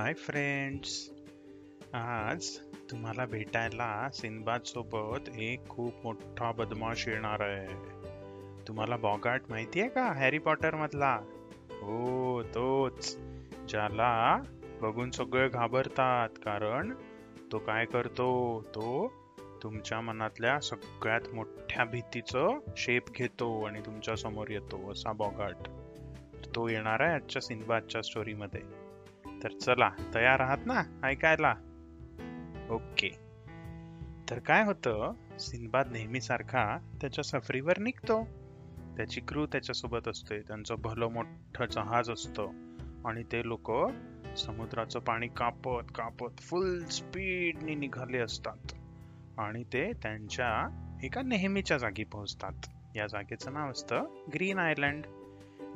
Hi 0.00 0.14
friends 0.14 1.10
आज 1.94 2.46
तुम्हाला 2.90 3.26
भेटायला 3.26 4.08
सिनबाद 4.12 4.62
सोबत 4.62 5.28
एक 5.38 5.68
खूप 5.68 5.94
मोठा 6.04 6.52
बदमाश 6.52 7.08
येणार 7.08 7.40
आहे. 7.40 7.66
तुम्हाला 8.68 8.96
बॉगाट 8.96 9.42
आहे 9.52 9.88
का? 9.88 10.12
हॅरी 10.12 10.38
पॉटर 10.38 10.74
मधला? 10.74 11.20
हो 11.70 12.42
तोच. 12.42 13.18
ज्याला 13.68 14.42
बघून 14.82 15.10
सगळे 15.10 15.48
घाबरतात 15.48 16.28
कारण 16.28 16.94
तो 17.52 17.58
काय 17.58 17.84
करतो? 17.84 18.62
तो 18.62 19.12
तुमच्या 19.62 20.00
मनातल्या 20.00 20.60
सगळ्यात 20.60 21.34
मोठ्या 21.34 21.84
भीतीचं 21.84 22.58
शेप 22.76 23.02
घेतो 23.14 23.64
आणि 23.64 23.80
तुमच्यासमोर 23.86 24.50
येतो 24.50 24.92
असा 24.92 25.12
बॉगाट. 25.12 25.56
तो 26.54 26.68
येणार 26.68 27.00
आहे 27.00 27.14
आजच्या 27.14 27.42
सिनबादच्या 27.42 28.02
स्टोरीमध्ये 28.02 28.79
तर 29.42 29.48
चला 29.48 29.90
तयार 30.14 30.40
आहात 30.40 30.58
ना? 30.66 30.82
ऐकायला. 31.02 31.54
ओके. 32.70 33.18
तर 34.30 34.38
काय 34.38 34.64
होतं 34.64 35.12
सिनबाद 35.38 35.92
नेहमीसारखा 35.92 36.78
त्याच्या 37.00 37.24
सफरीवर 37.24 37.78
निघतो. 37.78 38.24
त्याची 38.96 39.20
क्रू 39.20 39.46
त्याच्यासोबत 39.46 40.08
असते 40.08 40.40
त्यांचं 40.40 40.74
भलं 40.78 41.08
मोठं 41.08 41.66
जहाज 41.66 42.10
असतं. 42.10 42.48
आणि 43.04 43.22
ते 43.22 43.48
लोक 43.48 43.72
समुद्राचं 44.36 44.98
पाणी 44.98 45.28
कापत 45.28 45.92
कापत 45.94 46.40
फुल 46.40 46.84
स्पीडने 46.84 47.74
निघाले 47.74 48.18
असतात. 48.18 48.72
आणि 49.38 49.62
ते 49.72 49.92
त्यांच्या 49.92 50.68
एका 51.02 51.22
नेहमीच्या 51.22 51.78
जागी 51.78 52.04
पोहोचतात. 52.04 52.52
या 52.96 53.06
जागेचं 53.06 53.52
नाव 53.52 53.70
असतं 53.70 54.24
ग्रीन 54.34 54.58
आयलँड. 54.58 55.06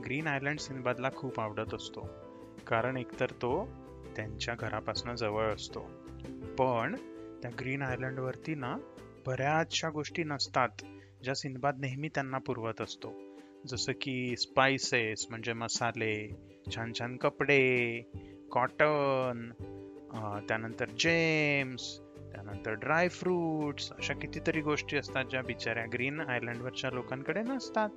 ग्रीन 0.04 0.26
आयलँड 0.26 0.58
सिनबादला 0.58 1.10
खूप 1.16 1.40
आवडत 1.40 1.74
असतो. 1.74 2.23
कारण 2.68 2.96
एकतर 2.96 3.26
तो 3.26 3.68
त्यांच्या 4.16 4.54
घरापासून 4.58 5.16
जवळ 5.16 5.54
असतो. 5.54 5.80
पण 6.58 6.96
त्या 7.42 7.50
ग्रीन 7.60 7.82
आयलंडवरती 7.82 8.54
ना 8.54 8.76
बऱ्याचशा 9.26 9.90
गोष्टी 9.90 10.24
नसतात 10.24 10.68
ज्या 11.22 11.34
सिनबाद 11.34 11.78
नेहमी 11.80 12.08
त्यांना 12.08 12.38
पुरवत 12.38 12.80
असतो. 12.80 13.12
जसं 13.66 13.92
की 14.00 14.36
स्पायसेस 14.36 15.26
म्हणजे 15.30 15.52
मसाले 15.52 16.28
छान 16.74 16.92
छान 16.98 17.16
कपडे 17.16 18.00
कॉटन 18.52 19.50
त्यानंतर 20.48 20.88
जेम्स 20.88 21.98
त्यानंतर 22.32 22.72
ड्रायफ्रुट्स 22.72 23.92
अशा 23.92 24.14
कितीतरी 24.14 24.60
गोष्टी 24.60 24.96
असतात 24.96 25.24
ज्या 25.24 25.42
बिचाऱ्या 25.42 25.84
ग्रीन 25.92 26.20
आयलंडवरच्या 26.20 26.90
लोकांकडे 26.90 27.42
नसतात. 27.42 27.88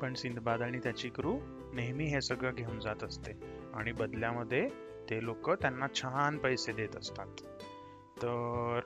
पण 0.00 0.14
सिंधबाद 0.14 0.62
आणि 0.62 0.78
त्याची 0.78 1.08
क्रू 1.08 1.38
नेहमी 1.74 2.04
हे 2.04 2.20
सगळं 2.20 2.54
घेऊन 2.54 2.80
जात 2.80 3.04
असते. 3.04 3.61
आणि 3.74 3.92
बदल्यामध्ये 3.92 4.68
ते 5.10 5.24
लोक 5.24 5.50
त्यांना 5.50 5.86
छान 5.94 6.38
पैसे 6.38 6.72
देत 6.72 6.96
असतात. 6.96 7.26
तर 8.22 8.80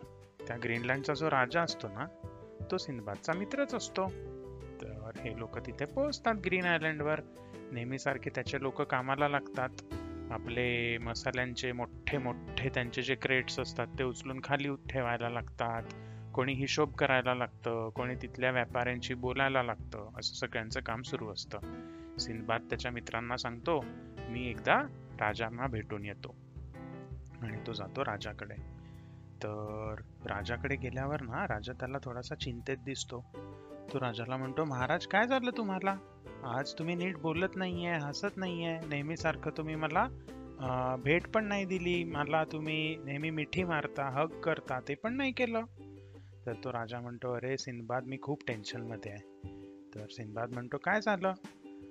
त्या 0.49 0.57
ग्रीनलँडचा 0.65 1.15
जो 1.15 1.31
राजा 1.31 1.63
असतो 1.63 1.89
ना 1.89 2.07
तो 2.71 2.79
सिंधबादचा 2.79 3.33
मित्रच 3.33 3.75
असतो. 3.75 4.09
तर 4.83 5.11
हे 5.17 5.39
लोक 5.39 5.59
तिथे 5.59 5.85
पोहोचतात 5.85 6.35
ग्रीन 6.35 6.65
आयलंडवर. 6.65 7.21
नेहमीसारखे 7.73 8.31
त्याचे 8.35 8.63
लोक 8.63 8.83
कामाला 8.83 9.29
लागतात. 9.29 9.69
आपले 10.31 10.99
मसाल्यांचे 10.99 11.73
मोठे 11.73 12.19
मोठे 12.19 12.69
त्यांचे 12.69 13.03
जे 13.03 13.15
क्रेट्स 13.15 13.61
असतात 13.61 13.87
ते 13.99 14.05
उचलून 14.05 14.41
खाली 14.45 14.69
ठेवायला 14.91 15.31
लागतात. 15.31 15.83
कोणी 16.35 16.53
हिशोब 16.53 16.93
करायला 16.93 17.35
लागतं 17.35 17.89
कोणी 17.89 18.15
तिथल्या 18.15 18.51
व्यापाऱ्यांशी 18.51 19.15
बोलायला 19.15 19.63
लागतं 19.63 20.11
असं 20.19 20.35
सगळ्यांचं 20.35 20.81
काम 20.81 21.03
सुरू 21.03 21.29
असतं. 21.33 21.59
सिंधबाद 22.19 22.67
त्याच्या 22.71 22.91
मित्रांना 22.91 23.37
सांगतो 23.37 23.85
मी 24.29 24.49
एकदा 24.51 24.81
राजांना 25.21 25.67
भेटून 25.67 26.05
येतो. 26.05 26.35
आणि 27.43 27.59
तो 27.67 27.73
जातो 27.73 28.05
राजाकडे. 28.05 28.55
तर 29.43 29.95
राजाकडे 30.27 30.77
गेल्यावर 30.77 31.21
ना 31.21 31.45
राजा 31.45 31.73
त्याला 31.73 31.99
थोडासा 32.05 32.35
चिंतेत 32.35 32.77
दिसतो. 32.85 33.25
तो 33.93 34.01
राजाला 34.01 34.37
म्हणतो 34.37 34.65
महाराज 34.65 35.07
काय 35.07 35.27
झालं 35.27 35.51
तुम्हाला? 35.57 35.97
आज 36.45 36.73
तुम्ही 36.79 36.95
नीट 36.95 37.17
बोलत 37.17 37.57
नाहीये 37.57 37.95
हसत 37.95 38.37
नाहीये. 38.37 38.71
आहे 38.71 38.87
नेहमीसारखं 38.87 39.51
तुम्ही 39.57 39.75
मला 39.75 40.07
भेट 41.05 41.29
पण 41.29 41.45
नाही 41.45 41.65
दिली. 41.65 42.05
मला 42.05 42.45
तुम्ही 42.45 42.97
नेहमी 42.97 43.31
मिठी 43.31 43.65
मारता 43.65 44.09
हग 44.09 44.41
करता 44.41 44.81
ते 44.81 44.95
पण 44.95 45.17
नाही 45.17 45.33
केलं. 45.33 45.65
तर 46.47 46.53
तो 46.65 46.73
राजा 46.73 47.01
म्हणतो 47.01 47.35
अरे 47.35 47.57
सिंधबाद 47.57 48.05
मी 48.07 48.19
खूप 48.23 48.43
टेन्शनमध्ये 48.49 49.13
आहे. 49.13 49.23
तर 49.95 50.07
सिंधबाद 50.11 50.53
म्हणतो 50.53 50.77
काय 50.79 51.01
झालं? 51.01 51.33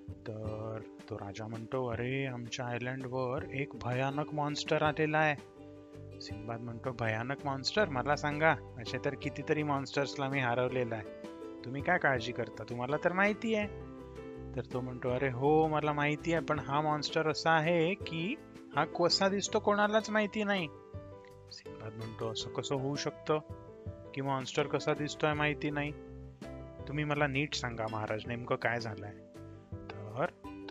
तर 0.10 0.80
तो 1.10 1.16
राजा 1.16 1.48
म्हणतो 1.48 1.88
अरे 1.88 2.26
आमच्या 2.26 2.66
आयलंडवर 2.66 3.44
एक 3.54 3.70
भयानक 3.84 4.34
मॉन्स्टर 4.34 4.84
आलेला 4.84 5.18
आहे. 5.18 5.56
सिंबाद 6.22 6.62
म्हणतो 6.62 6.92
भयानक 6.92 7.46
मॉन्स्टर 7.46 7.90
मला 7.90 8.16
सांगा 8.16 8.52
असे 8.52 8.98
तर 9.06 9.14
कितीतरी 9.22 9.64
मॉन्स्टर्सला 9.64 10.28
मी 10.28 10.40
हरवलेला 10.40 10.96
आहे. 10.96 11.04
तुम्ही 11.66 11.82
काय 11.82 11.98
काळजी 11.98 12.32
करता? 12.32 12.64
तुम्हाला 12.64 12.98
तर 13.04 13.14
माहिती 13.14 13.56
आहे. 13.56 13.68
तर 14.56 14.62
तो 14.74 14.82
म्हणतो 14.82 15.10
अरे 15.10 15.30
हो 15.30 15.68
मला 15.68 15.94
माहिती 15.94 16.34
आहे 16.34 16.42
पण 16.42 16.60
हा 16.60 16.82
मॉन्स्टर 16.82 17.28
असा 17.30 17.52
आहे 17.52 17.94
की 17.94 18.36
हा 18.76 18.86
कसा 18.86 19.28
दिसतो 19.28 19.60
कोणालाच 19.60 20.10
माहिती 20.10 20.44
नाही. 20.44 20.68
सिंबाद 21.52 21.94
म्हणतो 21.94 22.32
असं 22.32 22.50
कसं 22.50 22.76
होऊ 22.76 22.96
शकतं 22.96 23.40
की 24.14 24.22
मॉन्स्टर 24.22 24.68
कसा 24.68 24.94
दिसतोय 24.94 25.34
माहिती 25.34 25.70
नाही? 25.70 25.92
तुम्ही 26.88 27.04
मला 27.04 27.28
नीट 27.28 27.54
सांगा 27.54 27.86
महाराज 27.92 28.22
नेमकं 28.28 28.56
काय 28.56 28.80
झालंय? 28.80 29.25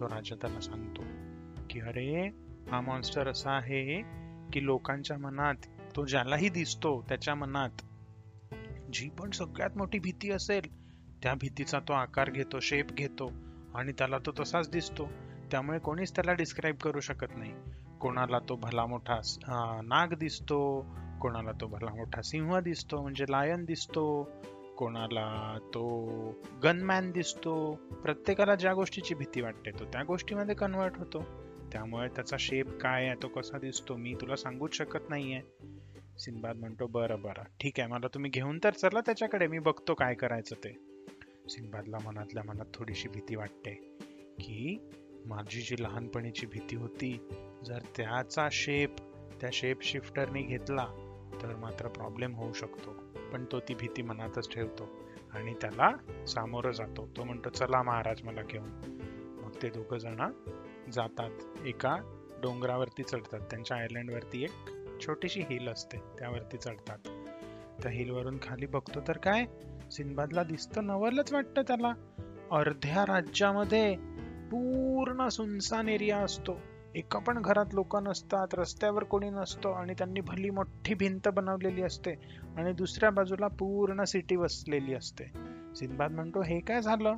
तो 0.00 0.06
राजा 0.06 0.34
त्याला 0.34 0.60
सांगतो 0.60 1.02
की 1.70 1.80
अरे 1.80 2.26
हा 2.70 2.80
मॉन्स्टर 2.80 3.28
असा 3.28 3.50
आहे 3.50 4.02
की 4.52 4.64
लोकांच्या 4.64 5.18
मनात 5.18 5.54
तो 5.96 6.04
ज्यालाही 6.04 6.48
दिसतो 6.48 7.04
त्याच्या 7.08 7.34
मनात 7.34 7.82
जी 8.92 9.08
पण 9.08 9.30
सगळ्यात 9.30 9.70
मोठी 9.76 9.98
भीती 9.98 10.30
असेल 10.30 10.84
त्या 11.22 11.34
भीतीचा 11.34 11.80
तो 11.80 11.92
आकार 11.92 12.30
घेतो 12.30 12.60
शेप 12.60 12.92
घेतो 12.92 13.32
आणि 13.74 13.92
त्याला 13.92 14.18
तो 14.18 14.30
तसाच 14.40 14.70
दिसतो. 14.70 15.08
त्यामुळे 15.50 15.78
कोणीच 15.78 16.14
त्याला 16.14 16.32
डिस्क्राईब 16.32 16.76
करू 16.76 17.00
शकत 17.00 17.36
नाही. 17.36 17.52
कोणाला 18.00 18.38
तो 18.38 18.56
भला 18.56 18.86
मोठा 18.86 19.20
नाग 19.84 20.14
दिसतो 20.14 20.86
कोणाला 21.20 21.52
तो 21.60 21.66
भला 21.66 21.94
मोठा 21.94 22.22
सिंह 22.22 22.60
दिसतो 22.60 23.02
म्हणजे 23.02 23.24
लायन 23.28 23.64
दिसतो 23.64 24.30
कोणाला 24.78 25.58
तो 25.74 25.84
गनमॅन 26.62 27.10
दिसतो 27.10 27.74
प्रत्येकाला 28.02 28.54
ज्या 28.54 28.74
गोष्टीची 28.74 29.14
भीती 29.14 29.40
वाटते 29.40 29.70
तो 29.70 29.84
त्या 29.84 30.02
गोष्टीमध्ये 30.02 30.54
कन्वर्ट 30.54 30.92
होतो. 30.96 31.24
त्यामुळे 31.72 32.08
त्याचा 32.08 32.36
शेप 32.40 32.68
काय 32.80 33.06
आहे 33.06 33.22
तो 33.22 33.28
कसा 33.28 33.58
दिसतो 33.58 33.96
मी 33.96 34.14
तुला 34.20 34.36
सांगूच 34.36 34.74
शकत 34.74 35.10
नाहीये. 35.10 35.40
सिंबाद 36.18 36.56
म्हणतो 36.56 36.86
बरं 36.86 37.22
बरं 37.22 37.42
ठीक 37.60 37.80
आहे 37.80 37.88
मला 37.88 38.06
तुम्ही 38.14 38.30
घेऊन 38.30 38.58
तर 38.64 38.70
चला 38.70 39.00
त्याच्याकडे 39.00 39.46
मी 39.46 39.58
बघतो 39.58 39.94
काय 39.94 40.14
करायचं 40.14 40.54
ते. 40.54 40.78
सिंबादला 41.48 41.98
मनातल्या 42.04 42.42
मनात 42.46 42.66
थोडीशी 42.74 43.08
भीती 43.08 43.36
वाटते 43.36 43.70
की 44.40 44.78
माझी 45.26 45.60
जी 45.60 45.82
लहानपणीची 45.82 46.46
भीती 46.46 46.76
होती 46.76 47.28
जर 47.64 47.78
त्याचा 47.96 48.48
शेप 48.52 48.96
त्या 49.40 49.50
शेप 49.52 49.82
शिफ्टरने 49.82 50.42
घेतला 50.42 50.86
तर 51.42 51.56
मात्र 51.56 51.88
प्रॉब्लेम 51.88 52.34
होऊ 52.34 52.52
शकतो. 52.52 53.03
पण 53.34 53.44
तो 53.52 53.60
ती 53.60 53.74
भीती 53.74 54.02
मनातच 54.02 54.54
ठेवतो 54.54 54.88
आणि 55.32 55.54
त्याला 55.54 55.90
सामोरं 56.26 56.72
जातो. 56.72 57.08
तो 57.16 57.24
म्हणतो 57.24 57.48
चला 57.48 57.82
महाराज 57.82 58.22
मला 58.22 58.42
घेऊन. 58.42 58.68
मग 59.42 59.50
ते 59.62 59.68
दोघ 59.68 59.94
जण 59.94 60.32
जातात. 60.92 61.30
एका 61.66 61.96
डोंगरावरती 62.42 63.02
चढतात. 63.02 63.40
त्यांच्या 63.40 63.76
आयलंडवरती 63.76 64.44
एक 64.44 64.50
छोटीशी 65.06 65.40
हिल 65.40 65.68
असते. 65.68 65.96
त्यावरती 66.18 66.56
चढतात. 66.56 66.98
त्या 67.82 67.90
हिलवरून 67.90 68.38
खाली 68.42 68.66
बघतो 68.66 69.00
तर 69.08 69.16
काय? 69.16 69.44
सिनबादला 69.90 70.42
दिसतं 70.42 70.86
नवलच 70.86 71.32
वाटतं 71.32 71.62
त्याला. 71.62 71.92
अर्ध्या 72.50 73.02
राज्यामध्ये 73.02 73.96
पूर्ण 74.46 75.28
सुनसान 75.28 75.88
एरिया 75.88 76.18
असतो. 76.18 76.60
एका 76.94 77.18
पण 77.18 77.42
घरात 77.42 77.66
लोक 77.72 77.96
नसतात. 77.96 78.48
रस्त्यावर 78.52 79.04
कोणी 79.04 79.30
नसतो 79.30 79.70
आणि 79.70 79.94
त्यांनी 79.98 80.20
भली 80.20 80.50
मोठी 80.50 80.73
मोठी 80.84 80.94
भिंत 80.94 81.28
बनवलेली 81.28 81.82
असते 81.82 82.12
आणि 82.56 82.72
दुसऱ्या 82.72 83.10
बाजूला 83.10 83.46
पूर्ण 83.48 84.04
सिटी 84.04 84.36
वसलेली 84.36 84.94
असते. 84.94 85.24
सिंबाद 85.74 86.10
म्हणतो 86.10 86.42
हे 86.42 86.58
काय 86.60 86.80
झालं? 86.82 87.16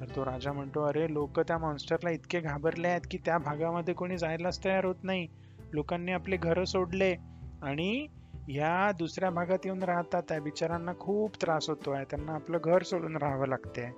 तर 0.00 0.06
तो 0.16 0.24
राजा 0.24 0.52
म्हणतो 0.52 0.82
अरे 0.82 1.12
लोक 1.12 1.40
त्या 1.40 1.58
मॉन्स्टरला 1.58 2.10
इतके 2.10 2.40
घाबरले 2.40 2.88
आहेत 2.88 3.06
की 3.10 3.18
त्या 3.18 3.36
भागामध्ये 3.38 3.94
कोणी 3.94 4.16
जायलाच 4.18 4.64
तयार 4.64 4.84
होत 4.84 5.02
नाही. 5.02 5.26
लोकांनी 5.72 6.12
आपले 6.12 6.36
घरं 6.36 6.64
सोडले 6.64 7.14
आणि 7.62 8.06
या 8.48 8.90
दुसऱ्या 8.92 9.30
भागात 9.30 9.58
येऊन 9.64 9.82
राहतात. 9.82 10.22
त्या 10.28 10.40
बिचारांना 10.40 10.92
खूप 11.00 11.36
त्रास 11.42 11.68
होतो 11.68 11.90
आहे 11.90 12.04
त्यांना 12.04 12.32
आपलं 12.32 12.58
घर 12.64 12.82
सोडून 12.82 13.16
राहावं 13.16 13.46
लागते 13.46 13.90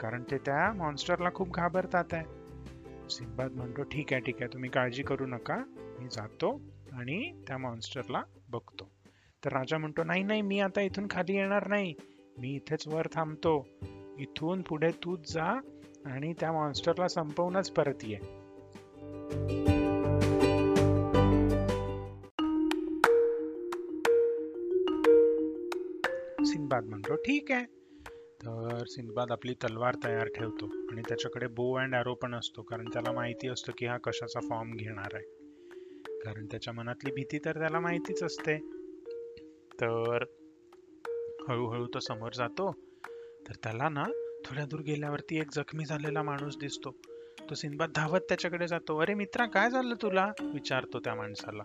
कारण 0.00 0.22
ते 0.30 0.38
त्या 0.38 0.72
मॉन्स्टरला 0.72 1.30
खूप 1.34 1.54
घाबरतात 1.54 2.04
आहे. 2.12 2.24
सिंबाद 3.10 3.52
म्हणतो 3.52 3.82
ठीक 3.82 4.12
आहे 4.12 4.22
ठीक 4.22 4.42
आहे. 4.42 4.52
तुम्ही 4.52 4.70
काळजी 4.70 5.02
करू 5.02 5.26
नका. 5.26 5.56
मी 6.00 6.08
जातो 6.12 6.60
आणि 6.92 7.32
त्या 7.46 7.58
मॉन्स्टरला 7.58 8.22
बघतो. 8.50 8.90
तर 9.44 9.52
राजा 9.52 9.78
म्हणतो 9.78 10.04
नाही 10.04 10.22
नाही 10.22 10.42
मी 10.42 10.60
आता 10.60 10.80
इथून 10.80 11.06
खाली 11.10 11.36
येणार 11.36 11.68
नाही. 11.68 11.94
मी 12.38 12.48
इथेच 12.48 12.88
वर 12.88 13.06
थांबतो. 13.12 13.68
इथून 14.18 14.62
पुढे 14.62 14.90
तूच 14.90 15.32
जा 15.32 15.60
आणि 16.04 16.32
त्या 16.32 16.52
मॉन्स्टरला 16.52 17.08
संपवूनच 17.08 17.70
परत 17.70 18.04
ये. 18.04 18.16
सिंदबाद 26.44 26.84
म्हणतो 26.84 27.14
ठीक 27.14 27.52
आहे. 27.52 27.64
तर 28.44 28.84
सिंदबाद 28.86 29.32
आपली 29.32 29.54
तलवार 29.54 29.94
तयार 30.04 30.28
ठेवतो 30.28 30.66
आणि 30.66 31.02
त्याच्याकडे 31.08 31.46
बो 31.46 31.74
अँड 31.74 31.94
अॅरो 31.94 32.14
पण 32.14 32.34
असतो 32.34 32.62
कारण 32.62 32.84
त्याला 32.92 33.12
माहिती 33.12 33.48
असतं 33.48 33.72
की 33.78 33.86
हा 33.86 33.96
कशाचा 33.96 34.40
फॉर्म 34.40 34.72
घेणार 34.72 35.10
आहे. 35.14 35.37
कारण 36.24 36.46
त्याच्या 36.46 36.72
मनातली 36.74 37.10
भीती 37.10 37.38
तर 37.38 37.58
त्याला 37.58 37.80
माहितीच 37.80 38.22
असते. 38.22 38.58
तर 39.80 40.24
हळूहळू 41.48 41.86
तो 41.86 42.00
समोर 42.00 42.32
जातो. 42.32 42.72
तर 43.48 43.52
त्याला 43.62 43.88
ना 43.88 44.04
थोड्या 44.46 44.64
दूर 44.64 44.80
गेल्यावरती 44.80 45.38
एक 45.38 45.50
जखमी 45.52 45.84
झालेला 45.84 46.22
माणूस 46.22 46.56
दिसतो. 46.56 46.90
तो 47.50 47.54
सिंदबाद 47.54 47.90
धावत 47.94 48.20
त्याच्याकडे 48.20 48.68
जातो. 48.68 48.98
अरे 48.98 49.14
मित्रा 49.14 49.46
काय 49.46 49.70
झालं 49.70 49.94
तुला? 50.02 50.32
विचारतो 50.40 50.98
त्या 50.98 51.14
माणसाला. 51.14 51.62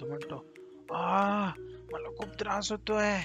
तो 0.00 0.06
म्हणतो 0.06 0.46
आ 0.94 1.46
मला 1.92 2.08
खूप 2.08 2.28
त्रास 2.40 2.72
होतोय. 2.72 3.18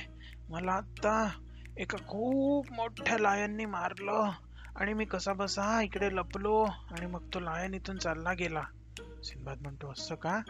मला 0.49 0.71
आता 0.71 1.29
एका 1.77 1.97
खूप 1.97 2.71
मोठ्या 2.71 3.17
लायननी 3.17 3.65
मारलं 3.65 4.29
आणि 4.75 4.93
मी 4.93 5.05
कसा 5.05 5.33
बसा 5.33 5.81
इकडे 5.81 6.15
लपलो 6.15 6.61
आणि 6.63 7.05
मग 7.05 7.27
तो 7.33 7.39
लायन 7.39 7.73
इथून 7.73 7.97
चालला 7.97 8.33
गेला. 8.33 8.63
सिंबाद 9.23 9.61
म्हणतो 9.61 9.91
असं 9.91 10.15
का? 10.15 10.41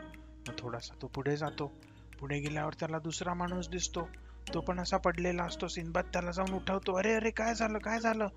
मग 0.47 0.53
थोडासा 0.59 0.95
तो 1.01 1.07
पुढे 1.07 1.38
जातो. 1.38 1.71
पुढे 2.19 2.39
गेल्यावर 2.39 2.73
त्याला 2.73 2.99
दुसरा 2.99 3.33
माणूस 3.33 3.69
दिसतो. 3.69 4.09
तो 4.53 4.61
पण 4.61 4.79
असा 4.79 4.97
पडलेला 4.97 5.44
असतो. 5.44 5.67
सिनबाद 5.67 6.05
त्याला 6.13 6.31
जाऊन 6.31 6.53
उठवतो. 6.53 6.95
अरे 6.95 7.13
अरे 7.13 7.29
काय 7.29 7.55
झालं? 7.55 7.77
काय 7.77 7.99
झालं? 7.99 8.27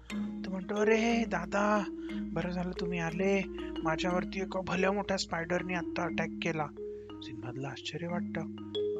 तो 0.44 0.50
म्हणतो 0.50 0.74
अरे 0.74 1.24
दादा 1.24 1.84
बरं 2.10 2.50
झालं 2.50 2.80
तुम्ही 2.80 2.98
आले. 2.98 3.42
माझ्यावरती 3.84 4.40
एका 4.40 4.60
भल्या 4.60 4.92
मोठ्या 4.92 5.16
स्पायडरनी 5.16 5.74
आत्ता 5.74 6.02
अटॅक 6.02 6.28
केला. 6.42 6.66
सिनबादला 7.22 7.68
आश्चर्य 7.68 8.06
वाटतं. 8.06 8.42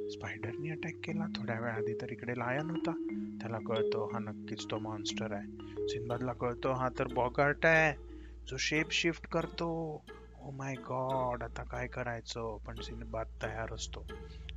स्पायडरनी 0.09 0.71
अटॅक 0.71 0.95
केला. 1.05 1.27
थोड्या 1.27 1.61
वेळ 1.61 1.71
आधी 1.71 1.95
तर 1.95 2.13
इकडे 2.13 2.33
लायन 2.33 2.71
होता. 2.71 2.93
त्याला 3.41 3.59
कळतो 3.59 4.11
हा 4.13 4.19
नक्कीच 4.19 4.65
तो 4.71 4.79
मॉन्स्टर 4.79 5.33
आहे. 5.33 5.47
सिनबादला 5.89 6.33
कळतो 6.33 6.73
हा 6.73 6.89
तर 6.99 7.07
बॉगार्ट 7.07 7.67
आहे. 7.67 8.11
जो 8.51 8.57
शेप 8.57 8.93
शिफ्ट 8.93 9.27
करतो. 9.27 10.01
ओ 10.43 10.51
माय 10.51 10.75
गॉड 10.75 11.43
आता 11.43 11.63
काय 11.63 11.87
करायचं? 11.87 12.57
पण 12.57 12.81
सिंबाद 12.81 13.27
तयार 13.43 13.75
असतो. 13.75 14.07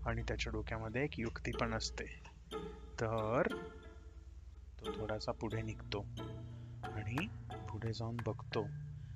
आणि 0.06 0.21
त्याच्या 0.21 0.51
डोक्यामध्ये 0.51 1.03
एक 1.03 1.19
युक्ती 1.19 1.51
पण 1.51 1.74
असते. 1.74 2.24
तर 3.01 3.41
तो 4.80 4.91
थोडासा 5.01 5.31
पुढे 5.31 5.62
निघतो. 5.62 6.06
आणि 6.83 7.27
पुढे 7.69 7.94
जाऊन 7.94 8.18
बघतो. 8.25 8.63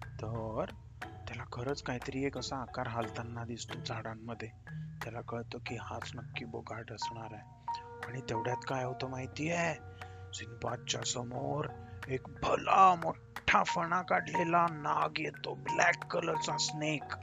तर 0.03 0.65
त्याला 1.03 1.43
खरंच 1.51 1.83
काहीतरी 1.83 2.25
एक 2.25 2.37
असा 2.37 2.57
आकार 2.57 2.87
हालताना 2.87 3.45
दिसतो 3.45 3.79
झाडांमध्ये. 3.87 4.49
त्याला 5.03 5.21
कळतं 5.21 5.57
की 5.65 5.75
हाच 5.75 6.11
नक्की 6.15 6.45
बोगाट 6.45 6.91
असणार 6.91 7.33
आहे. 7.33 7.57
आणि 8.07 8.21
तेवढ्यात 8.21 8.57
काय 8.67 8.83
होतं 8.83 9.09
माहिती 9.09 9.51
आहे 9.51 9.75
सिंबादच्या 10.33 11.01
समोर 11.01 11.67
एक 12.07 12.21
भला 12.43 12.95
मोठा 12.95 13.26
मोठा 13.47 13.63
फणा 13.63 14.01
काढलेला 14.01 14.65
नाग 14.71 15.19
येतो 15.19 15.53
ब्लॅक 15.55 16.03
कलरचा 16.11 16.57
स्नेक 16.57 17.13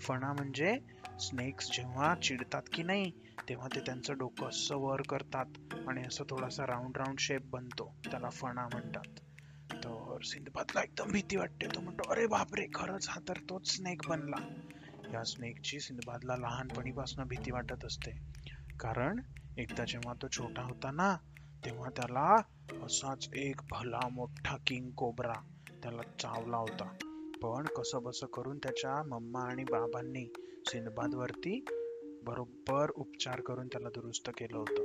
फणा 0.00 0.32
म्हणजे 0.32 0.76
स्नेक्स 1.20 1.70
जेव्हा 1.70 2.14
चिडतात 2.14 2.62
की 2.72 2.82
नाही 2.82 3.10
तेव्हा 3.48 3.68
ते 3.74 3.80
त्यांचं 3.80 4.18
डोकं 4.18 4.48
असं 4.48 4.76
वर 4.76 5.02
करतात 5.02 5.74
आणि 5.88 6.06
असं 6.06 6.24
थोडासा 6.30 6.66
राऊंड 6.66 6.96
राऊंड 6.96 7.18
शेप 7.18 7.50
बनतो. 7.50 7.94
त्याला 8.10 8.30
फणा 8.30 8.66
म्हणतात. 8.72 9.20
तर 9.74 10.18
सिंधबादला 10.24 10.82
एकदम 10.82 11.12
भीती 11.12 11.36
वाटते. 11.36 11.66
तो 11.66 11.80
म्हणतो 11.80 12.10
अरे 12.10 12.26
बापरे 12.26 12.66
खरंच 12.74 13.08
हा 13.08 13.20
तर 13.28 13.38
तोच 13.50 13.76
स्नेक 13.76 14.08
बनला. 14.08 14.36
या 15.12 15.24
स्नेकची 15.24 15.80
सिंधबादला 15.80 16.36
लहानपणीपासून 16.36 17.24
भीती 17.24 17.50
वाटत 17.50 17.84
असते. 17.84 18.18
कारण 18.80 19.20
एकदा 19.56 19.84
जेव्हा 19.84 20.14
तो 20.22 20.28
छोटा 20.28 20.62
होता 20.62 20.90
ना 20.90 21.16
तेव्हा 21.64 21.90
त्याला 21.90 22.36
असाच 22.84 23.28
एक 23.34 23.60
भला 23.70 24.08
मोठा 24.08 24.56
किंग 24.66 24.90
कोबरा 24.90 25.40
त्याला 25.84 26.02
चावला 26.02 26.56
होता. 26.56 26.98
पण 27.42 27.66
कसं 27.66 28.02
बसं 28.02 28.26
करून 28.26 28.58
त्याच्या 28.58 29.02
मम्मा 29.02 29.40
आणि 29.40 29.64
बाबांनी 29.64 30.26
सिंदबादवरती 30.66 31.64
बरोबर 32.22 32.90
उपचार 32.90 33.40
करून 33.40 33.66
त्याला 33.66 33.88
दुरुस्त 33.88 34.30
केलं 34.30 34.58
होतं. 34.58 34.82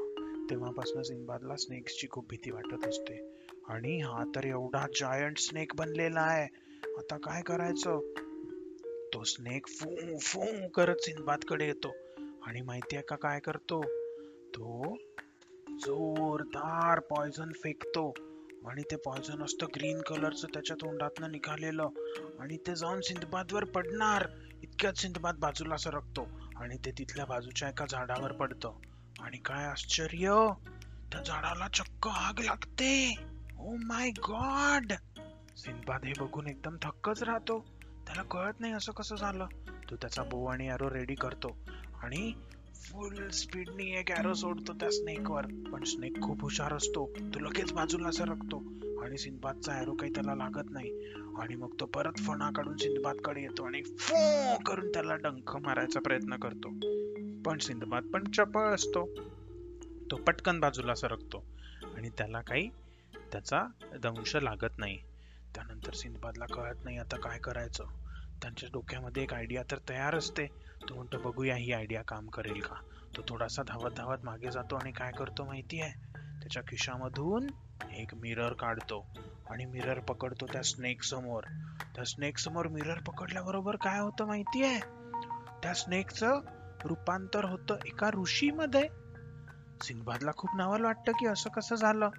तेव्हापासून 0.49 1.03
सिंदबादला 1.03 1.55
स्नेक्सची 1.55 2.07
खूप 2.11 2.25
भीती 2.29 2.51
वाटत 2.51 2.87
असते. 2.87 3.21
आणि 3.67 4.01
हा 4.01 4.23
तर 4.35 4.45
एवढा 4.45 4.87
जायंट 4.87 5.37
स्नेक 5.37 5.71
बनलेला 5.75 6.21
आहे. 6.21 6.47
आता 6.97 7.17
काय 7.17 7.41
करायचं? 7.41 7.99
तो 9.13 9.23
स्नेक 9.23 9.67
फू 9.67 10.17
फू 10.21 10.69
करत 10.69 10.95
सिंदबादकडे 10.95 11.65
येतो. 11.65 11.95
आणि 12.41 12.61
माहिती 12.61 12.95
आहे 12.95 13.03
का 13.07 13.15
काय 13.15 13.39
करतो? 13.39 13.81
तो 14.49 14.97
जोरदार 15.69 16.99
पॉयझन 16.99 17.51
फेकतो. 17.51 18.28
आणि 18.67 18.83
ते 18.91 18.95
पॉयझन 18.95 19.43
असतं 19.43 19.65
ग्रीन 19.75 20.01
कलरचं 20.01 20.47
त्याच्या 20.47 20.75
तोंडातनं 20.81 21.31
निघालेलं. 21.31 21.89
आणि 22.39 22.57
ते 22.57 22.75
जाऊन 22.75 23.01
सिंधबादवर 23.01 23.63
पडणार. 23.63 24.27
इतक्यात 24.63 24.93
सिंधबाद 24.93 25.35
बाजूला 25.35 25.77
सरकतो. 25.77 26.27
आणि 26.55 26.77
ते 26.85 26.91
तिथल्या 26.91 27.25
बाजूच्या 27.25 27.69
एका 27.69 27.85
झाडावर 27.89 28.31
पडतं. 28.31 28.71
आणि 29.19 29.37
काय 29.37 29.65
आश्चर्य! 29.65 30.49
त्या 31.11 31.21
झाडाला 31.23 31.67
चक्क 31.67 32.07
आग 32.07 32.39
लागते. 32.39 33.15
ओ 33.59 33.75
माय 33.75 34.09
गॉड 34.09 34.93
सिंधबाद 35.57 36.05
हे 36.05 36.13
बघून 36.19 36.47
एकदम 36.47 36.77
थक्कच 36.81 37.23
राहतो. 37.23 37.59
त्याला 38.07 38.23
कळत 38.23 38.59
नाही 38.59 38.73
असं 38.73 38.91
कसं 38.91 39.15
झालं. 39.15 39.45
तो 39.89 39.95
त्याचा 39.95 40.23
बो 40.23 40.45
आणि 40.45 40.69
अॅरो 40.69 40.89
रेडी 40.89 41.15
करतो. 41.15 41.57
आणि 42.03 42.33
फुल 42.79 43.29
स्पीडनी 43.29 43.99
एक 43.99 44.11
अॅरो 44.11 44.33
सोडतो 44.33 44.73
त्या 44.73 44.89
स्नेकवर 44.91 45.45
पण 45.45 45.83
स्नेक 45.83 46.21
खूप 46.21 46.41
हुशार 46.41 46.73
असतो. 46.73 47.11
तो 47.19 47.39
लगेच 47.39 47.73
बाजूला 47.73 48.11
सरकतो. 48.11 48.63
आणि 49.03 49.17
सिंधबादचा 49.17 49.73
अॅरो 49.73 49.93
काही 49.93 50.11
त्याला 50.15 50.35
लागत 50.35 50.71
नाही. 50.71 50.89
आणि 51.41 51.55
मग 51.55 51.73
तो 51.79 51.85
परत 51.85 52.17
फणा 52.17 52.49
काढून 52.55 52.77
सिंधबादकडे 52.77 53.41
येतो 53.41 53.63
आणि 53.63 53.81
फो 53.81 54.57
करून 54.65 54.89
त्याला 54.89 55.15
डंख 55.15 55.57
मारायचा 55.57 55.99
प्रयत्न 55.99 56.35
करतो. 56.35 56.69
पण 57.45 57.57
सिंधबाद 57.57 58.03
पण 58.03 58.31
चपळ 58.31 58.73
असतो. 58.73 59.09
तो 60.11 60.15
पटकन 60.15 60.59
बाजूला 60.59 60.95
सरकतो. 60.95 61.45
आणि 61.97 62.09
त्याला 62.09 62.41
काही 62.41 62.69
त्याचा 63.31 63.63
दंश 64.03 64.35
लागत 64.35 64.77
नाही. 64.77 64.97
त्यानंतर 65.55 65.93
सिंधबादला 65.93 66.45
कळत 66.45 66.85
नाही 66.85 66.97
आता 66.97 67.17
काय 67.17 67.39
करायचं. 67.39 67.83
त्यांच्या 68.41 68.69
डोक्यामध्ये 68.73 69.23
एक 69.23 69.33
आयडिया 69.33 69.63
तर 69.71 69.77
तयार 69.89 70.15
असते. 70.15 70.68
तो 70.81 70.95
म्हणतो 70.95 71.17
बघूया 71.17 71.55
ही 71.55 71.71
आयडिया 71.73 72.01
काम 72.01 72.27
करेल 72.27 72.59
का? 72.61 72.75
तो 73.17 73.21
थोडासा 73.29 73.63
धावत 73.63 73.91
धावत 73.97 74.17
मागे 74.23 74.51
जातो 74.51 74.75
आणि 74.75 74.91
काय 74.91 75.11
करतो 75.11 75.45
माहिती 75.45 75.81
आहे 75.81 75.91
त्याच्या 76.39 76.63
खिशामधून 76.67 77.47
एक 77.93 78.13
मिरर 78.15 78.53
काढतो 78.53 79.05
आणि 79.49 79.65
मिरर 79.65 79.99
पकडतो 79.99 80.45
त्या 80.45 80.61
स्नेक 80.61 81.03
समोर. 81.03 81.43
त्या 81.95 82.03
स्नेक 82.03 82.37
समोर 82.37 82.67
मिरर 82.67 82.99
पकडल्याबरोबर 82.99 83.75
काय 83.75 83.99
होतं 83.99 84.25
माहिती 84.25 84.63
आहे 84.63 84.79
त्या 85.63 85.73
स्नेकचं 85.73 86.39
रूपांतर 86.85 87.45
होतं 87.45 87.75
एका 87.85 88.09
ऋषीमध्ये. 88.17 88.87
सिंधबादला 89.81 90.31
खूप 90.37 90.49
नवल 90.55 90.83
वाटतं 90.85 91.11
की 91.11 91.27
असं 91.27 91.49
कसं 91.49 91.75
झालं 91.75 92.09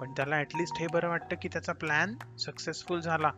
पण 0.00 0.12
त्याला 0.12 0.40
ऍटलिस्ट 0.40 0.78
हे 0.78 0.86
बरं 0.92 1.08
वाटतं 1.08 1.36
की 1.42 1.48
त्याचा 1.48 1.72
प्लॅन 1.72 2.14
सक्सेसफुल 2.38 3.00
झाला. 3.00 3.30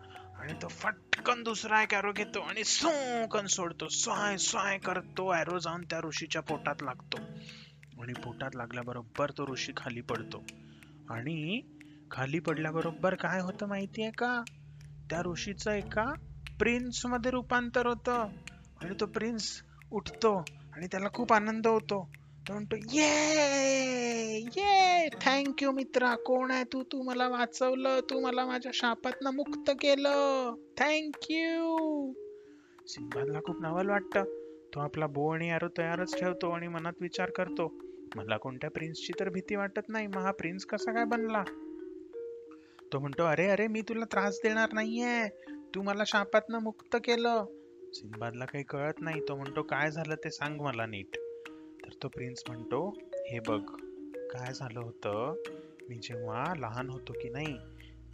आणि 0.43 0.53
तो 0.63 0.69
फटकन 0.69 1.43
दुसरा 1.43 1.83
एक 1.83 1.95
ॲरो 1.95 2.13
घेतो 2.13 2.41
आणि 2.41 2.65
सोकन 2.65 3.47
सोडतो. 3.47 3.89
स्वाय 3.89 4.37
स्वाय 4.37 4.79
करतो. 4.79 5.33
ॲरो 5.35 5.59
जाऊन 5.59 5.83
त्या 5.83 6.01
ऋषीच्या 6.05 6.43
पोटात 6.43 6.75
लागतो. 6.83 7.17
आणि 8.03 8.13
पोटात 8.13 8.51
लागल्याबरोबर 8.55 9.31
तो 9.31 9.53
ऋषी 9.53 9.73
खाली 9.77 10.01
पडतो. 10.01 10.43
आणि 11.11 11.61
खाली 12.11 12.39
पडल्याबरोबर 12.39 13.15
काय 13.15 13.41
होतं 13.41 13.67
माहितीये 13.67 14.11
का? 14.11 14.43
त्या 15.11 15.23
ऋषीचं 15.27 15.71
एका 15.71 16.05
प्रिन्समध्ये 16.59 17.31
रूपांतर 17.31 17.87
होतं. 17.87 18.27
आणि 18.81 18.95
तो 19.01 19.07
प्रिन्स 19.07 19.63
उठतो 19.91 20.45
आणि 20.73 20.87
त्याला 20.87 21.09
खूप 21.15 21.33
आनंद 21.33 21.67
होतो. 21.67 22.11
तो 22.49 22.53
म्हणतो 22.53 22.77
ये 22.77 24.01
ये 24.56 25.09
थँक्यू 25.09 25.73
मित्रा. 25.73 26.14
कोण 26.14 26.50
आहे 26.50 26.64
तू? 26.64 26.82
तू 26.82 27.02
मला 27.02 27.28
वाचवलं. 27.28 28.00
तू 28.00 28.21
मला 28.21 28.47
माझ्या 28.47 28.73
शापातनं 28.75 29.35
मुक्त 29.35 29.71
केलं. 29.71 30.54
थँक्यू 30.78 32.12
सिंबादला 32.87 33.40
खूप 33.40 33.62
नवल 33.62 33.88
वाटतं. 33.88 34.25
तो 34.75 34.80
आपला 34.80 35.06
बो 35.06 35.28
आणि 35.28 35.49
यारो 35.49 35.68
तयारच 35.78 36.18
ठेवतो 36.18 36.50
आणि 36.50 36.68
मनात 36.68 36.92
विचार 37.00 37.30
करतो. 37.30 37.75
मला 38.16 38.37
कोणत्या 38.37 38.71
प्रिन्सची 38.71 39.12
तर 39.21 39.28
भीती 39.28 39.56
वाटत 39.56 39.88
नाही. 39.88 40.06
मग 40.06 40.16
हा 40.16 40.30
प्रिन्स 40.30 40.64
कसा 40.64 40.92
काय 40.92 41.04
बनला? 41.04 41.44
तो 42.92 42.99
म्हणतो 42.99 43.25
अरे 43.25 43.49
अरे 43.49 43.66
मी 43.66 43.80
तुला 43.80 44.04
त्रास 44.04 44.40
देणार 44.42 44.68
नाहीये. 44.73 45.28
तू 45.75 45.82
मला 45.82 46.02
शापातनं 46.06 46.59
मुक्त 46.59 46.97
केलं. 46.97 47.44
सिंबादला 47.92 48.44
काही 48.44 48.64
कळत 48.64 49.00
नाही. 49.00 49.21
तो 49.21 49.37
म्हणतो 49.37 49.62
काय 49.62 49.90
झालं 49.90 50.14
ते 50.14 50.30
सांग 50.30 50.61
मला 50.61 50.87
नीट. 50.87 51.16
तर 51.85 51.90
तो 52.02 52.09
प्रिन्स 52.09 52.42
म्हणतो 52.49 52.94
हे 53.14 53.38
बघ 53.40 53.92
काय 54.33 54.53
झालं 54.53 54.81
होतं? 54.81 55.35
मी 55.89 55.97
जेव्हा 55.97 56.55
लहान 56.59 56.91
होतो 56.91 57.12
की 57.12 57.29
नाही 57.29 57.59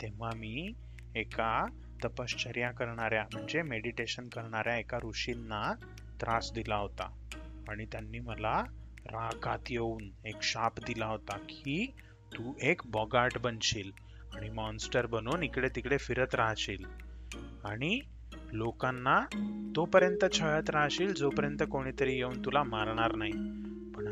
तेव्हा 0.02 0.30
मी 0.36 0.72
एका 1.14 1.66
तपश्चर्या 2.04 2.70
करणाऱ्या 2.70 3.24
म्हणजे 3.32 3.62
मेडिटेशन 3.62 4.28
करणाऱ्या 4.28 4.78
एका 4.78 4.98
ऋषींना 5.04 5.74
त्रास 6.20 6.52
दिला 6.54 6.76
होता. 6.76 7.26
आणि 7.68 7.84
त्यांनी 7.84 8.18
मला 8.18 8.64
रागात 9.06 9.58
येऊन 9.70 10.10
एक 10.24 10.42
शाप 10.42 10.80
दिला 10.80 11.06
होता 11.06 11.36
की 11.36 11.86
तू 12.34 12.52
एक 12.62 12.80
बॉगाट 12.86 13.38
बनशील 13.38 13.90
आणि 14.34 14.50
मॉन्स्टर 14.50 15.06
बनून 15.06 15.42
इकडे 15.42 15.68
तिकडे 15.68 15.98
फिरत 15.98 16.34
राहशील. 16.34 16.84
आणि 17.64 18.00
लोकांना 18.52 19.20
तोपर्यंत 19.76 20.24
छळत 20.32 20.70
राहशील 20.70 21.14
जोपर्यंत 21.14 21.62
कोणीतरी 21.70 22.16
येऊन 22.16 22.44
तुला 22.44 22.62
मारणार 22.62 23.14
नाही. 23.14 23.32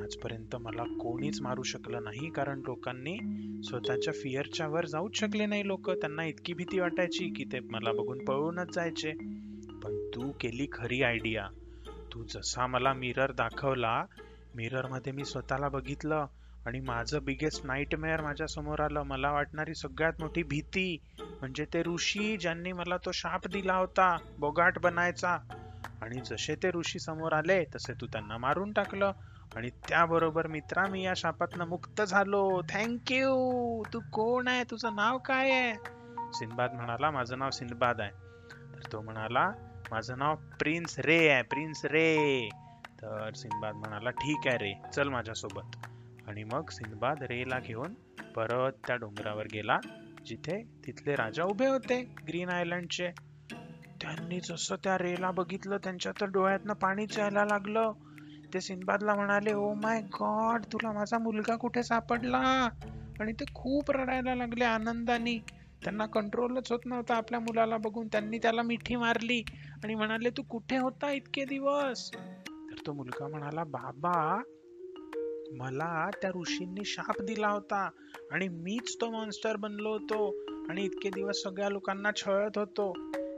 आजपर्यंत 0.06 0.54
मला 0.56 0.82
कोणीच 1.00 1.40
मारू 1.42 1.62
शकलं 1.62 2.04
नाही 2.04 2.28
कारण 2.30 2.60
लोकांनी 2.66 3.16
स्वतःच्या 3.64 4.12
फिअरच्या 4.14 4.66
वर 4.68 4.86
जाऊच 4.86 5.16
शकले 5.16 5.46
नाही 5.46 5.66
लोक. 5.66 5.90
त्यांना 5.90 6.24
इतकी 6.24 6.54
भीती 6.54 6.78
वाटायची 6.80 7.28
की 7.28 7.44
ते 7.44 7.60
मला 7.70 7.92
बघून 7.92 8.24
पळूनच 8.24 8.74
जायचे. 8.74 9.12
पण 9.82 9.96
तू 10.14 10.30
केली 10.40 10.66
खरी 10.72 11.02
आयडिया 11.02 11.46
तू 12.12 12.22
जसा 12.24 12.66
मला 12.66 12.92
मिरर 12.92 13.32
दाखवला 13.32 14.04
मिररमध्ये 14.54 15.12
मी 15.12 15.24
स्वतःला 15.24 15.68
बघितलं 15.68 16.26
आणि 16.66 16.80
माझं 16.80 17.24
बिगेस्ट 17.24 17.66
नाईटमेअर 17.66 18.20
माझ्यासमोर 18.20 18.80
आलं. 18.80 19.02
मला 19.02 19.32
वाटणारी 19.32 19.74
सगळ्यात 19.74 20.20
मोठी 20.20 20.42
भीती 20.42 20.88
म्हणजे 21.20 21.64
ते 21.64 21.82
ऋषी 21.86 22.36
ज्यांनी 22.36 22.72
मला 22.72 22.96
तो 22.96 23.12
शाप 23.12 23.46
दिला 23.48 23.76
होता 23.76 24.16
बोगाट 24.38 24.78
बनायचा. 24.78 25.38
आणि 26.02 26.20
जसे 26.24 26.54
ते 26.54 26.70
ऋषी 26.74 26.98
समोर 26.98 27.32
आले 27.32 27.64
तसे 27.74 27.92
तू 28.00 28.06
त्यांना 28.06 28.36
मारून 28.38 28.72
टाकलं. 28.72 29.12
आणि 29.54 29.70
त्याबरोबर 29.88 30.46
मित्रा 30.46 30.86
मी 30.86 31.02
या 31.02 31.12
शापातनं 31.16 31.66
मुक्त 31.66 32.02
झालो. 32.02 32.60
थँक्यू 32.70 33.82
तू 33.92 34.00
कोण 34.12 34.48
आहे? 34.48 34.64
तुझं 34.64 34.94
नाव 34.94 35.18
काय 35.18 35.50
आहे? 35.50 35.74
सिंदबाद 36.32 36.72
म्हणाला 36.72 37.10
माझं 37.10 37.38
नाव 37.38 37.50
सिंदबाद 37.50 38.00
आहे. 38.00 38.10
तर 38.52 38.92
तो 38.92 39.00
म्हणाला 39.00 39.50
माझं 39.90 40.18
नाव 40.18 40.34
प्रिन्स 40.34 40.98
रे 40.98 41.28
आहे 41.28 41.42
प्रिन्स 41.42 41.84
रे. 41.84 42.48
तर 43.02 43.30
सिंदबाद 43.32 43.74
म्हणाला 43.74 44.10
ठीक 44.10 44.46
आहे 44.46 44.56
रे 44.56 44.74
चल 44.92 45.08
माझ्यासोबत. 45.08 45.76
आणि 46.28 46.44
मग 46.44 46.70
सिंदबाद 46.70 47.22
रेला 47.22 47.58
घेऊन 47.60 47.94
परत 48.36 48.72
त्या 48.86 48.96
डोंगरावर 48.96 49.44
गेला 49.52 49.78
जिथे 50.26 50.62
तिथले 50.86 51.14
राजा 51.14 51.44
उभे 51.44 51.66
होते 51.66 52.02
ग्रीन 52.28 52.48
आयलंडचे. 52.48 53.08
त्यांनी 54.00 54.40
जसं 54.40 54.76
त्या 54.84 54.98
रेला 54.98 55.30
बघितलं 55.30 55.76
त्यांच्या 55.76 56.12
तर 56.20 56.26
डोळ्यातनं 56.26 56.72
पाणी 56.72 57.06
यायला 57.18 57.44
लागलं. 57.44 57.92
ते 58.56 58.60
सिंदबादला 58.60 59.14
म्हणाले 59.14 59.52
ओ 59.52 59.74
माय 59.74 60.00
गॉड 60.00 60.62
तुला 60.72 60.92
माझा 60.92 61.18
मुलगा 61.18 61.56
कुठे 61.56 61.82
सापडला? 61.82 62.68
आणि 63.20 63.32
ते 63.32 63.44
खूप 63.54 63.90
रडायला 63.90 64.34
लागले 64.34 64.64
आनंदाने. 64.64 65.44
त्यांना 65.84 66.06
कंट्रोलच 66.06 66.72
होत 66.72 66.78
नव्हता 66.86 67.14
आपल्या 67.14 67.40
मुलाला 67.40 67.76
बघून. 67.76 68.06
त्यांनी 68.06 68.38
त्याला 68.38 68.62
मिठी 68.62 68.96
मारली 68.96 69.42
आणि 69.84 69.94
म्हणाले 69.94 70.30
तू 70.30 70.42
कुठे 70.42 70.76
होता 70.76 71.10
इतके 71.10 71.44
दिवस? 71.44 72.10
तर 72.48 72.74
तो 72.86 72.92
मुलगा 72.92 73.28
म्हणाला 73.28 73.64
बाबा 73.64 74.42
मला 75.52 76.10
त्या 76.22 76.30
ऋषींनी 76.30 76.84
शाप 76.84 77.22
दिला 77.22 77.48
होता 77.48 77.90
आणि 78.30 78.48
मीच 78.48 78.96
तो 79.00 79.10
मॉन्स्टर 79.10 79.56
बनलो 79.56 79.90
होतो 79.90 80.34
आणि 80.70 80.84
इतके 80.84 81.10
दिवस 81.10 81.42
सगळ्या 81.42 81.68
लोकांना 81.68 82.10
छळत 82.16 82.58
होतो. 82.58 82.92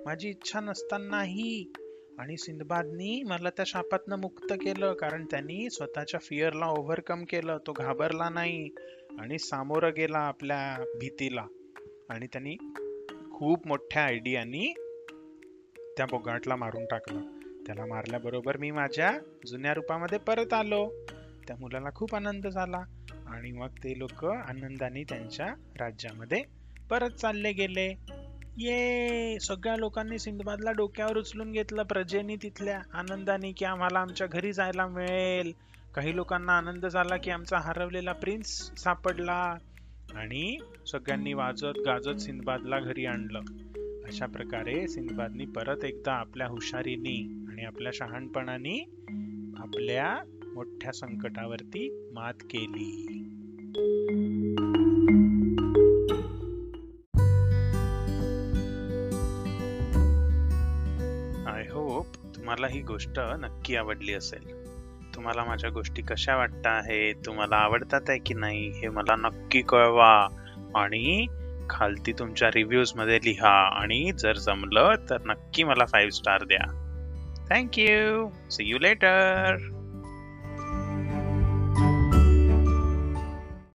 माझी 0.06 0.28
इच्छा 0.28 0.60
नसतानाही 0.60 1.72
आणि 2.18 2.36
सिंदबादनी 2.36 3.22
मला 3.22 3.50
त्या 3.50 3.64
शापातनं 3.64 4.18
मुक्त 4.18 4.52
केलं 4.52 4.94
कारण 4.94 5.24
त्यांनी 5.24 5.70
स्वतःच्या 5.70 6.20
फिअरला 6.20 6.66
ओव्हरकम 6.66 7.24
केलं. 7.24 7.58
तो 7.66 7.72
घाबरला 7.72 8.28
नाही 8.28 8.70
आणि 9.18 9.38
सामोरं 9.38 9.90
गेला 9.96 10.18
आपल्या 10.18 10.84
भीतीला. 11.00 11.46
आणि 12.08 12.26
त्यांनी 12.26 12.56
खूप 13.32 13.66
मोठ्या 13.66 14.04
आयडियानी 14.04 14.74
त्या 15.96 16.06
बोगाटला 16.06 16.56
मारून 16.56 16.84
टाकलं. 16.84 17.20
त्याला 17.66 17.86
मारल्याबरोबर 17.86 18.56
मी 18.56 18.70
माझ्या 18.70 19.18
जुन्या 19.46 19.74
रूपामध्ये 19.74 20.18
परत 20.18 20.52
आलो. 20.52 20.88
त्या 21.46 21.56
मुलाला 21.60 21.88
खूप 21.94 22.14
आनंद 22.14 22.46
झाला 22.46 22.84
आणि 23.26 23.52
मग 23.52 23.68
ते 23.68 23.98
लोक 23.98 24.24
आनंदाने 24.24 25.02
त्यांच्या 25.02 25.46
राज्यामध्ये 25.80 26.42
परत 26.90 27.10
चालले 27.10 27.52
गेले. 27.52 28.17
ये 28.60 29.38
सगळ्या 29.40 29.76
लोकांनी 29.76 30.18
सिंधबादला 30.18 30.72
डोक्यावर 30.72 31.16
उचलून 31.16 31.52
घेतलं. 31.52 31.82
प्रजेनी 31.82 32.36
तिथल्या 32.36 32.80
आनंदाने 32.92 33.52
की 33.52 33.64
आम्हाला 33.64 33.98
आमच्या 33.98 34.26
घरी 34.26 34.52
जायला 34.52 34.86
मिळेल. 34.86 35.52
काही 35.94 36.16
लोकांना 36.16 36.52
आनंद 36.52 36.86
झाला 36.86 37.16
की 37.16 37.30
आमचा 37.30 37.58
हरवलेला 37.58 38.12
प्रिन्स 38.12 38.70
सापडला 38.76 39.56
आणि 40.14 40.58
सगळ्यांनी 40.86 41.32
वाजत 41.32 41.78
गाजत 41.86 42.16
सिंधबादला 42.16 42.80
घरी 42.80 43.06
आणलं. 43.06 43.40
अशा 44.06 44.26
प्रकारे 44.26 44.88
सिंधबादनी 44.88 45.46
परत 45.46 45.84
एकदा 45.84 46.12
आपल्या 46.12 46.46
हुशारीनी 46.46 47.46
आणि 47.48 47.64
आपल्या 47.64 47.92
शहाणपणाने 47.94 48.78
आपल्या 49.58 50.16
मोठ्या 50.54 50.92
संकटावरती 50.92 52.10
मात 52.12 52.34
केली. 52.42 53.24
होप 61.88 62.06
तुम्हाला 62.36 62.66
ही 62.66 62.80
गोष्ट 62.80 63.18
नक्की 63.18 63.76
आवडली 63.76 64.14
असेल. 64.14 64.58
तुम्हाला 65.14 65.44
माझ्या 65.44 65.70
गोष्टी 65.70 66.02
कशा 66.02 66.36
वाटत 66.36 66.66
आहे 66.66 67.12
तुम्हाला 67.12 67.56
आवडतात 67.56 68.00
आहे 68.08 68.18
की 68.18 68.34
नाही 68.34 68.68
हे 68.68 68.88
मला 68.88 69.16
नक्की 69.16 69.62
कळवा 69.62 70.28
आणि 70.74 71.26
खालती 71.70 72.12
तुमच्या 72.12 72.48
रिव्ह्यूजमध्ये 72.54 73.18
लिहा 73.24 73.80
आणि 73.80 74.12
जर 74.18 74.36
जमलं 74.36 74.94
तर 75.10 75.16
नक्की 75.26 75.64
मला 75.64 75.84
फाईव्ह 75.84 76.10
स्टार 76.10 76.44
द्या. 76.44 76.72
Thank you 77.50 78.28
see 78.50 78.64
you 78.64 78.78
later 78.78 79.56